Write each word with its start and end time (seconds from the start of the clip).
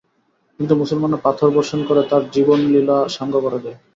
কিন্তু 0.59 0.73
মুসলমানরা 0.75 1.23
পাথর 1.23 1.49
বর্ষণ 1.49 1.79
করে 1.85 2.01
তার 2.09 2.23
জীবনলীলা 2.31 2.97
সাঙ্গ 3.07 3.33
করে 3.39 3.59
দেয়। 3.63 3.77